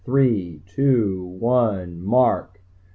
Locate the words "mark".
2.03-2.59